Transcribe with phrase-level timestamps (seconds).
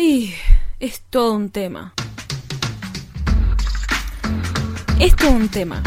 [0.00, 0.32] Y
[0.78, 1.92] es todo un tema.
[5.00, 5.82] Es todo un tema.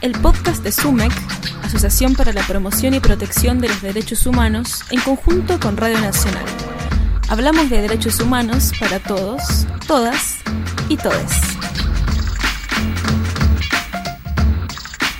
[0.00, 1.12] El podcast de SUMEC,
[1.62, 6.44] Asociación para la Promoción y Protección de los Derechos Humanos, en conjunto con Radio Nacional.
[7.28, 10.38] Hablamos de derechos humanos para todos, todas
[10.88, 11.30] y todes.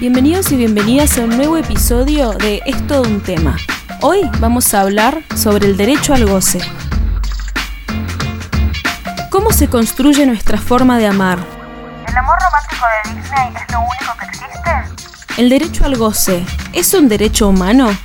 [0.01, 3.57] Bienvenidos y bienvenidas a un nuevo episodio de Es todo un tema.
[4.03, 6.59] Hoy vamos a hablar sobre el derecho al goce.
[9.31, 11.39] ¿Cómo se construye nuestra forma de amar?
[12.09, 15.41] ¿El amor romántico de Disney es lo único que existe?
[15.41, 17.97] ¿El derecho al goce es un derecho humano?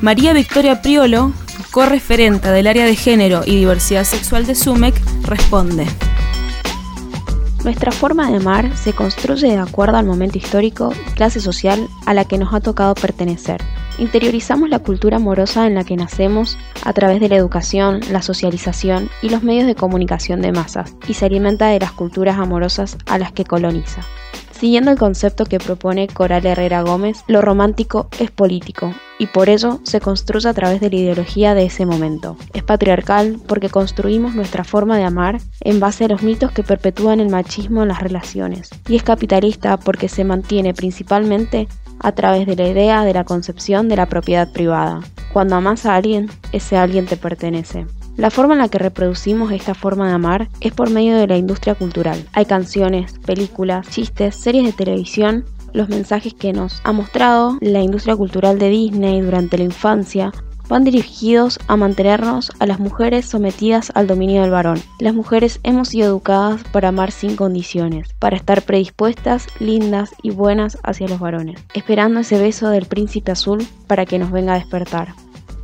[0.00, 1.34] María Victoria Priolo,
[1.70, 5.86] correferenta del área de género y diversidad sexual de SUMEC, responde.
[7.62, 12.14] Nuestra forma de amar se construye de acuerdo al momento histórico y clase social a
[12.14, 13.62] la que nos ha tocado pertenecer.
[13.98, 19.08] Interiorizamos la cultura amorosa en la que nacemos a través de la educación, la socialización
[19.22, 23.18] y los medios de comunicación de masas, y se alimenta de las culturas amorosas a
[23.18, 24.02] las que coloniza.
[24.50, 29.80] Siguiendo el concepto que propone Coral Herrera Gómez, lo romántico es político y por ello
[29.82, 32.36] se construye a través de la ideología de ese momento.
[32.52, 37.20] Es patriarcal porque construimos nuestra forma de amar en base a los mitos que perpetúan
[37.20, 38.70] el machismo en las relaciones.
[38.88, 41.68] Y es capitalista porque se mantiene principalmente
[42.04, 45.00] a través de la idea de la concepción de la propiedad privada.
[45.32, 47.86] Cuando amas a alguien, ese alguien te pertenece.
[48.16, 51.38] La forma en la que reproducimos esta forma de amar es por medio de la
[51.38, 52.22] industria cultural.
[52.34, 58.14] Hay canciones, películas, chistes, series de televisión, los mensajes que nos ha mostrado la industria
[58.14, 60.30] cultural de Disney durante la infancia
[60.68, 64.82] van dirigidos a mantenernos a las mujeres sometidas al dominio del varón.
[64.98, 70.78] Las mujeres hemos sido educadas para amar sin condiciones, para estar predispuestas, lindas y buenas
[70.82, 75.14] hacia los varones, esperando ese beso del príncipe azul para que nos venga a despertar.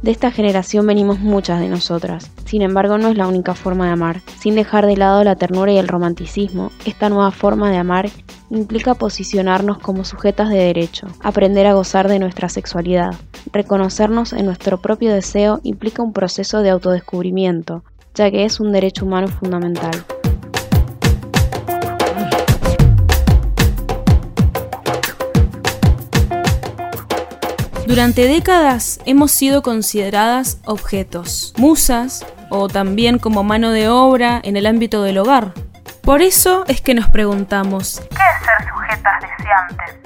[0.02, 2.30] De esta generación venimos muchas de nosotras.
[2.46, 4.22] Sin embargo, no es la única forma de amar.
[4.38, 8.08] Sin dejar de lado la ternura y el romanticismo, esta nueva forma de amar
[8.48, 13.14] implica posicionarnos como sujetas de derecho, aprender a gozar de nuestra sexualidad.
[13.52, 17.83] Reconocernos en nuestro propio deseo implica un proceso de autodescubrimiento,
[18.14, 20.05] ya que es un derecho humano fundamental.
[27.86, 34.67] Durante décadas hemos sido consideradas objetos, musas o también como mano de obra en el
[34.67, 35.55] ámbito del hogar.
[36.02, 39.96] Por eso es que nos preguntamos, ¿Qué es ser sujetas deseantes?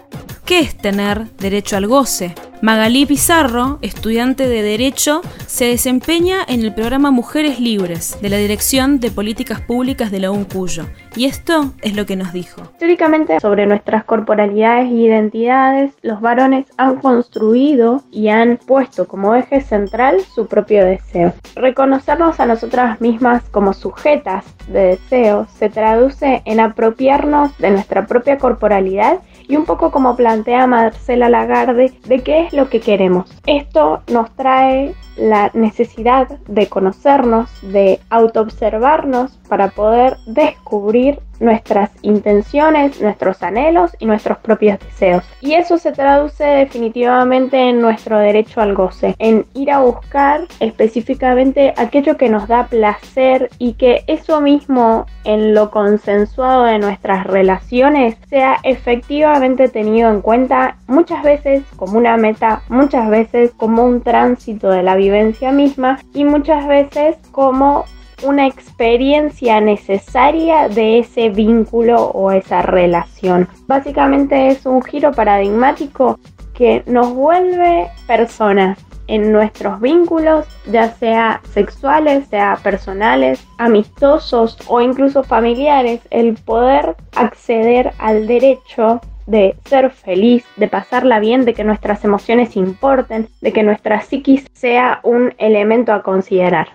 [0.47, 2.35] ¿qué es tener derecho al goce?
[2.63, 9.01] Magalí Pizarro, estudiante de Derecho, se desempeña en el programa Mujeres Libres de la Dirección
[9.01, 10.87] de Políticas Públicas de la UNCUYO.
[11.15, 12.63] Y esto es lo que nos dijo.
[12.63, 19.61] Históricamente, sobre nuestras corporalidades e identidades, los varones han construido y han puesto como eje
[19.61, 21.35] central su propio deseo.
[21.55, 28.39] Reconocernos a nosotras mismas como sujetas de deseo se traduce en apropiarnos de nuestra propia
[28.39, 33.31] corporalidad y un poco como plantea Marcela Lagarde de qué es lo que queremos.
[33.47, 43.43] Esto nos trae la necesidad de conocernos, de autoobservarnos para poder descubrir nuestras intenciones, nuestros
[43.43, 45.25] anhelos y nuestros propios deseos.
[45.41, 51.75] Y eso se traduce definitivamente en nuestro derecho al goce, en ir a buscar específicamente
[51.77, 58.17] aquello que nos da placer y que eso mismo en lo consensuado de nuestras relaciones
[58.29, 64.71] sea efectivamente tenido en cuenta muchas veces como una meta, muchas veces como un tránsito
[64.71, 67.85] de la vivencia misma y muchas veces como
[68.23, 73.49] una experiencia necesaria de ese vínculo o esa relación.
[73.67, 76.19] Básicamente es un giro paradigmático
[76.55, 85.23] que nos vuelve personas en nuestros vínculos, ya sea sexuales, sea personales, amistosos o incluso
[85.23, 92.05] familiares, el poder acceder al derecho de ser feliz, de pasarla bien, de que nuestras
[92.05, 96.69] emociones importen, de que nuestra psiquis sea un elemento a considerar.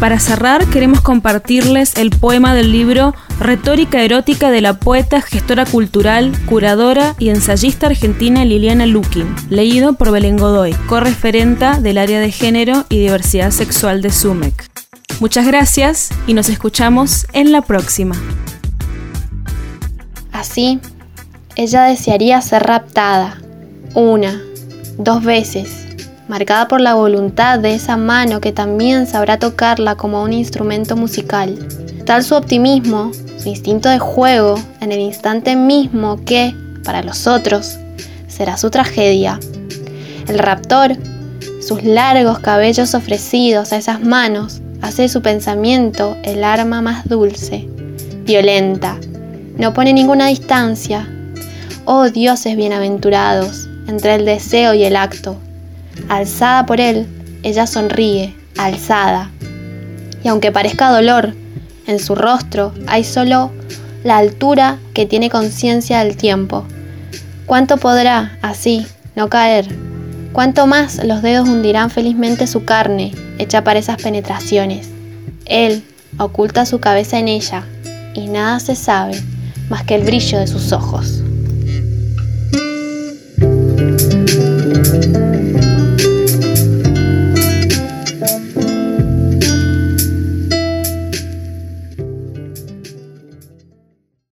[0.00, 6.32] Para cerrar, queremos compartirles el poema del libro Retórica erótica de la poeta, gestora cultural,
[6.44, 12.84] curadora y ensayista argentina Liliana Lukin, leído por Belén Godoy, correferenta del área de género
[12.90, 14.70] y diversidad sexual de SUMEC.
[15.18, 18.16] Muchas gracias y nos escuchamos en la próxima.
[20.30, 20.78] Así,
[21.56, 23.38] ella desearía ser raptada,
[23.94, 24.42] una,
[24.98, 25.85] dos veces,
[26.28, 31.56] marcada por la voluntad de esa mano que también sabrá tocarla como un instrumento musical.
[32.04, 37.78] Tal su optimismo, su instinto de juego, en el instante mismo que, para los otros,
[38.28, 39.38] será su tragedia.
[40.28, 40.96] El raptor,
[41.60, 47.68] sus largos cabellos ofrecidos a esas manos, hace de su pensamiento el arma más dulce,
[48.24, 48.98] violenta.
[49.56, 51.08] No pone ninguna distancia.
[51.84, 55.36] Oh dioses bienaventurados, entre el deseo y el acto.
[56.08, 57.06] Alzada por él,
[57.42, 59.30] ella sonríe, alzada.
[60.22, 61.34] Y aunque parezca dolor,
[61.86, 63.52] en su rostro hay solo
[64.04, 66.64] la altura que tiene conciencia del tiempo.
[67.46, 69.68] ¿Cuánto podrá, así, no caer?
[70.32, 74.88] ¿Cuánto más los dedos hundirán felizmente su carne, hecha para esas penetraciones?
[75.44, 75.82] Él
[76.18, 77.64] oculta su cabeza en ella,
[78.14, 79.20] y nada se sabe
[79.68, 81.22] más que el brillo de sus ojos.